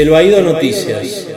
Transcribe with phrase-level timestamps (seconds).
[0.00, 1.28] El Baído Noticias.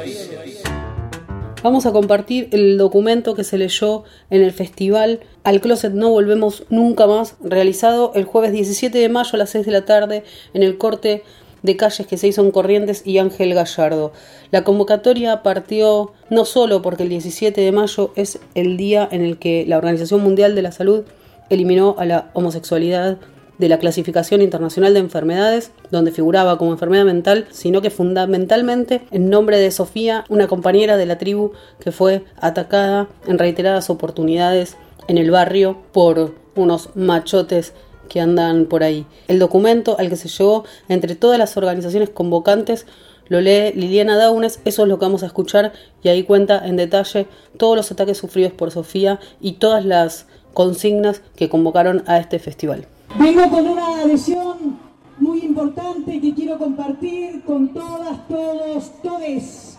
[1.61, 6.63] Vamos a compartir el documento que se leyó en el festival Al Closet No Volvemos
[6.69, 10.23] Nunca Más, realizado el jueves 17 de mayo a las 6 de la tarde
[10.53, 11.23] en el corte
[11.61, 14.13] de calles que se hizo en Corrientes y Ángel Gallardo.
[14.49, 19.39] La convocatoria partió no solo porque el 17 de mayo es el día en el
[19.39, 21.03] que la Organización Mundial de la Salud
[21.49, 23.17] eliminó a la homosexualidad
[23.57, 29.29] de la clasificación internacional de enfermedades, donde figuraba como enfermedad mental, sino que fundamentalmente en
[29.29, 34.77] nombre de Sofía, una compañera de la tribu que fue atacada en reiteradas oportunidades
[35.07, 37.73] en el barrio por unos machotes
[38.09, 39.05] que andan por ahí.
[39.27, 42.85] El documento al que se llegó entre todas las organizaciones convocantes
[43.27, 45.71] lo lee Liliana Daunes, eso es lo que vamos a escuchar
[46.03, 47.25] y ahí cuenta en detalle
[47.57, 52.85] todos los ataques sufridos por Sofía y todas las consignas que convocaron a este festival.
[53.19, 54.79] Vengo con una adhesión
[55.19, 59.77] muy importante que quiero compartir con todas, todos, todes.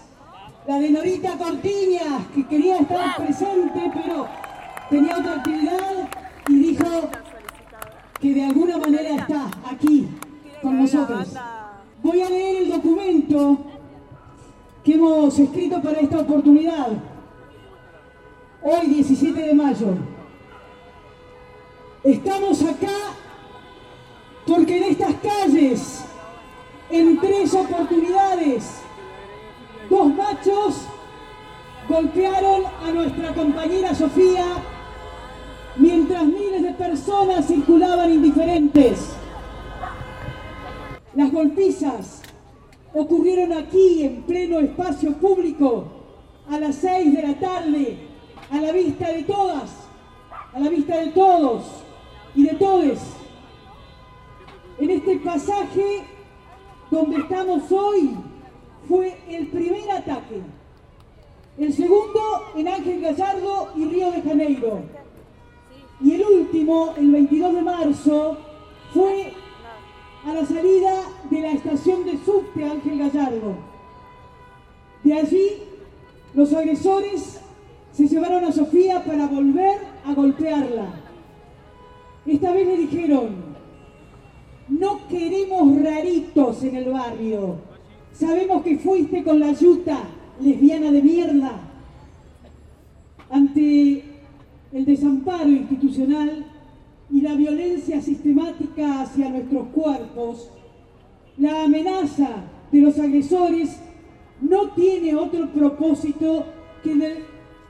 [0.68, 4.28] La de Norita Cortiñas, que quería estar presente, pero
[4.88, 6.08] tenía otra actividad
[6.48, 6.86] y dijo
[8.20, 10.08] que de alguna manera está aquí
[10.62, 11.34] con nosotros.
[12.02, 13.58] Voy a leer el documento
[14.84, 16.88] que hemos escrito para esta oportunidad.
[18.62, 19.88] Hoy, 17 de mayo.
[22.04, 23.14] Estamos acá
[24.46, 26.04] porque en estas calles,
[26.90, 28.80] en tres oportunidades,
[29.88, 30.82] dos machos
[31.88, 34.44] golpearon a nuestra compañera Sofía
[35.76, 39.10] mientras miles de personas circulaban indiferentes.
[41.14, 42.22] Las golpizas
[42.92, 45.84] ocurrieron aquí en pleno espacio público
[46.50, 47.98] a las seis de la tarde,
[48.50, 49.70] a la vista de todas,
[50.52, 51.64] a la vista de todos
[52.34, 52.98] y de todes
[54.84, 56.04] en este pasaje
[56.90, 58.10] donde estamos hoy
[58.86, 60.42] fue el primer ataque.
[61.56, 62.20] El segundo
[62.54, 64.82] en Ángel Gallardo y Río de Janeiro.
[66.02, 68.36] Y el último, el 22 de marzo,
[68.92, 69.32] fue
[70.26, 73.54] a la salida de la estación de subte Ángel Gallardo.
[75.02, 75.48] De allí,
[76.34, 77.40] los agresores
[77.92, 81.00] se llevaron a Sofía para volver a golpearla.
[82.26, 83.53] Esta vez le dijeron,
[84.68, 87.56] no queremos raritos en el barrio.
[88.12, 89.98] Sabemos que fuiste con la yuta,
[90.40, 91.52] lesbiana de mierda.
[93.30, 94.04] Ante
[94.72, 96.46] el desamparo institucional
[97.10, 100.50] y la violencia sistemática hacia nuestros cuerpos,
[101.36, 102.28] la amenaza
[102.70, 103.76] de los agresores
[104.40, 106.44] no tiene otro propósito
[106.82, 107.22] que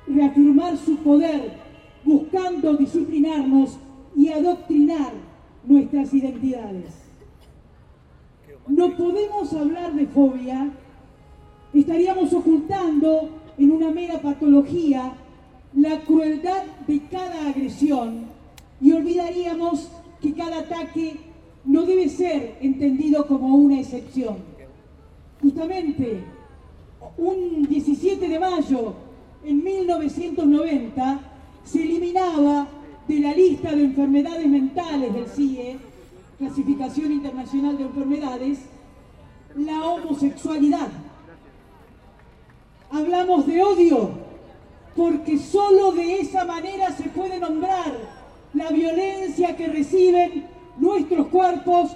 [0.07, 1.53] reafirmar su poder,
[2.05, 3.79] buscando disciplinarnos
[4.17, 5.13] y adoctrinar
[5.67, 7.05] nuestras identidades.
[8.67, 10.71] No podemos hablar de fobia,
[11.73, 15.13] estaríamos ocultando en una mera patología
[15.75, 18.27] la crueldad de cada agresión
[18.81, 19.89] y olvidaríamos
[20.21, 21.17] que cada ataque
[21.65, 24.37] no debe ser entendido como una excepción.
[25.43, 26.23] Justamente,
[27.19, 28.95] un 17 de mayo
[29.45, 31.21] en 1990
[31.65, 32.67] se eliminaba
[33.09, 35.79] de la lista de enfermedades mentales del CIE,
[36.39, 38.59] Clasificación Internacional de Enfermedades,
[39.57, 40.89] la homosexualidad.
[42.91, 44.11] Hablamos de odio,
[44.97, 47.93] porque solo de esa manera se puede nombrar
[48.55, 50.47] la violencia que reciben
[50.79, 51.91] nuestros cuerpos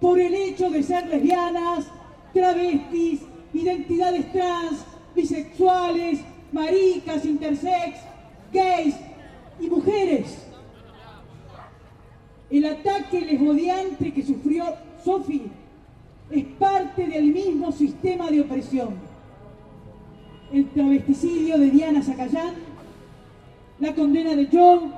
[0.00, 1.86] por el hecho de ser lesbianas,
[2.32, 3.20] travestis,
[3.52, 6.20] identidades trans, bisexuales,
[6.52, 7.98] maricas, intersex,
[8.52, 8.94] gays,
[9.60, 10.38] y mujeres.
[12.50, 14.64] El ataque lesbodiante que sufrió
[15.04, 15.46] Sophie
[16.30, 18.94] es parte del mismo sistema de opresión.
[20.52, 22.54] El travesticidio de Diana Zacayán,
[23.78, 24.92] la condena de John,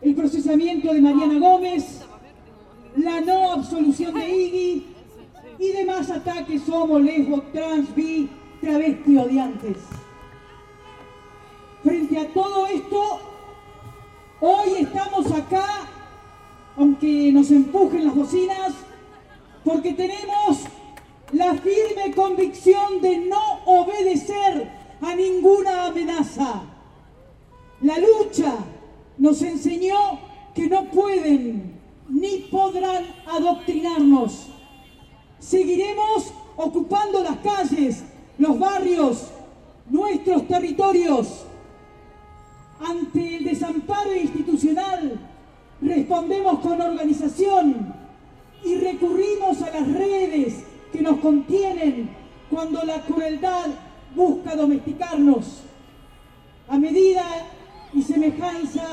[0.00, 2.02] el procesamiento de Mariana Gómez,
[2.96, 4.86] la no absolución de Iggy
[5.58, 8.28] y demás ataques homo, lesbo, trans, bi,
[8.60, 9.76] travesti odiantes.
[11.82, 13.30] Frente a todo esto,
[14.42, 15.66] Hoy estamos acá,
[17.00, 18.72] aunque nos empujen las bocinas,
[19.64, 20.58] porque tenemos
[21.32, 24.70] la firme convicción de no obedecer
[25.00, 26.62] a ninguna amenaza.
[27.80, 28.54] La lucha
[29.16, 30.18] nos enseñó
[30.54, 34.48] que no pueden ni podrán adoctrinarnos.
[35.38, 38.02] Seguiremos ocupando las calles,
[38.36, 39.28] los barrios,
[39.88, 41.46] nuestros territorios
[42.80, 45.29] ante el desamparo institucional,
[45.90, 47.94] respondemos con organización
[48.64, 52.10] y recurrimos a las redes que nos contienen
[52.48, 53.66] cuando la crueldad
[54.14, 55.62] busca domesticarnos
[56.68, 57.24] a medida
[57.92, 58.84] y semejanza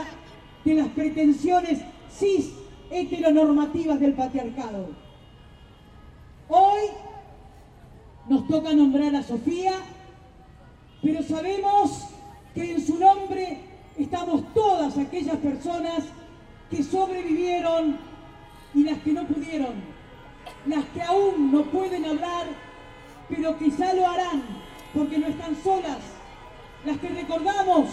[0.65, 1.79] de las pretensiones
[2.11, 2.51] cis
[2.89, 4.88] heteronormativas del patriarcado.
[6.50, 6.81] Hoy
[8.27, 9.73] nos toca nombrar a Sofía,
[11.03, 12.05] pero sabemos
[12.55, 13.59] que en su nombre
[13.97, 16.03] estamos todas aquellas personas
[16.69, 17.97] que sobrevivieron
[18.73, 19.75] y las que no pudieron,
[20.65, 22.47] las que aún no pueden hablar,
[23.29, 24.43] pero quizá lo harán
[24.93, 25.99] porque no están solas,
[26.85, 27.89] las que recordamos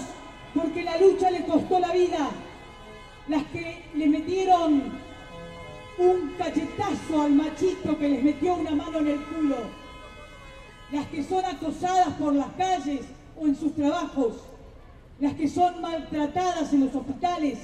[0.55, 2.31] porque la lucha le costó la vida,
[3.29, 4.93] las que le metieron
[5.99, 9.57] un cachetazo al machito que les metió una mano en el culo,
[10.93, 13.01] las que son acosadas por las calles
[13.37, 14.35] o en sus trabajos,
[15.21, 17.59] las que son maltratadas en los hospitales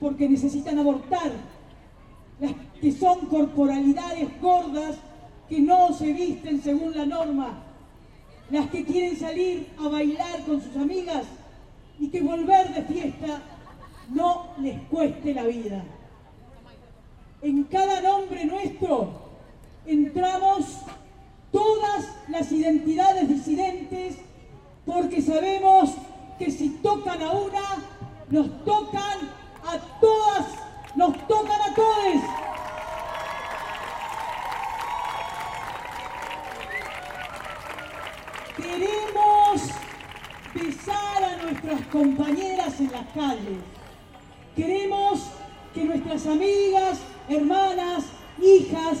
[0.00, 1.32] porque necesitan abortar,
[2.40, 4.96] las que son corporalidades gordas
[5.48, 7.62] que no se visten según la norma,
[8.50, 11.24] las que quieren salir a bailar con sus amigas
[11.98, 13.40] y que volver de fiesta
[14.10, 15.82] no les cueste la vida.
[17.42, 19.10] En cada nombre nuestro
[19.86, 20.78] entramos
[21.52, 24.16] todas las identidades disidentes
[24.84, 25.90] porque sabemos
[26.38, 27.60] que si tocan a una,
[28.30, 29.18] nos tocan
[30.94, 32.22] nos tocan a todos.
[38.56, 39.62] Queremos
[40.54, 43.58] besar a nuestras compañeras en las calles.
[44.54, 45.20] Queremos
[45.74, 48.04] que nuestras amigas, hermanas,
[48.40, 48.98] hijas,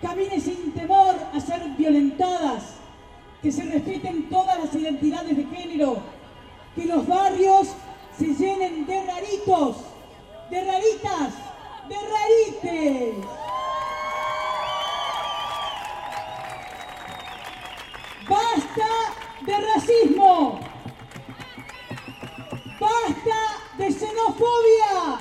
[0.00, 2.76] caminen sin temor a ser violentadas,
[3.42, 5.98] que se respeten todas las identidades de género,
[6.74, 7.68] que los barrios
[8.18, 9.76] se llenen de raritos,
[10.50, 11.32] de raritas,
[11.88, 13.26] de rarites.
[18.28, 18.90] Basta
[19.42, 20.60] de racismo.
[22.80, 23.40] Basta
[23.78, 25.18] de xenofobia.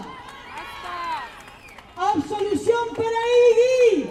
[1.98, 4.10] Absolución para Iggy.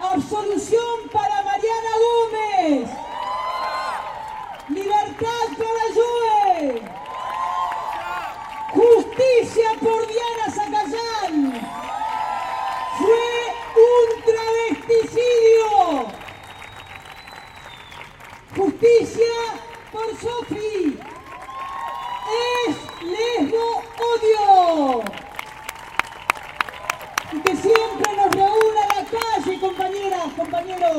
[0.00, 2.90] Absolución para Mariana Gómez.
[4.68, 6.82] Libertad para Joe.
[8.72, 11.52] Justicia por Diana Zacayán.
[12.98, 13.30] Fue
[13.76, 16.06] un travesticidio.
[18.56, 19.36] Justicia
[19.92, 20.98] por Sofi.
[22.66, 25.02] Es lesbo odio.
[27.32, 30.32] Y que siempre nos reúna la calle, compañeras,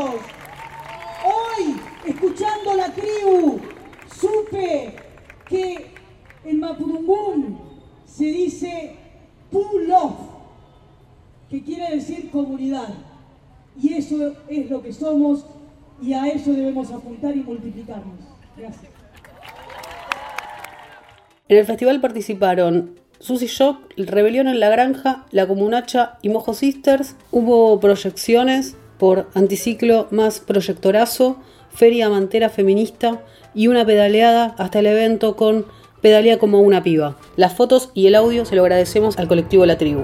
[0.05, 3.59] Hoy, escuchando la tribu,
[4.13, 4.95] supe
[5.47, 5.91] que
[6.45, 7.59] en Mapudungún
[8.05, 8.95] se dice
[9.51, 10.13] Pulof,
[11.50, 12.89] que quiere decir comunidad.
[13.81, 15.45] Y eso es lo que somos
[16.01, 18.19] y a eso debemos apuntar y multiplicarnos.
[18.57, 18.91] Gracias.
[21.47, 27.15] En el festival participaron Susy Shock, Rebelión en la Granja, La Comunacha y Mojo Sisters.
[27.31, 31.38] Hubo proyecciones por Anticiclo más Proyectorazo,
[31.74, 33.22] Feria Mantera Feminista
[33.54, 35.66] y una pedaleada hasta el evento con
[36.01, 37.18] Pedalea como una piba.
[37.38, 40.04] Las fotos y el audio se lo agradecemos al colectivo La Tribu.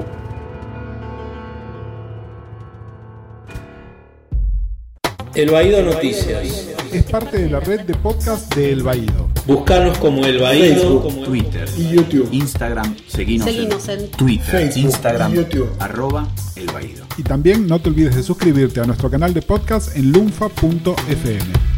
[5.35, 6.69] El Baído Noticias.
[6.91, 9.29] Es parte de la red de podcast de El Baído.
[9.49, 10.99] Buscanos como El Baído.
[11.25, 12.29] Twitter, Y YouTube.
[12.31, 15.69] Instagram, seguinos, Seguinos en Twitter, Facebook, Instagram, YouTube.
[15.79, 17.03] arroba El Baído.
[17.17, 21.68] Y también no te olvides de suscribirte a nuestro canal de podcast en lunfa.fm.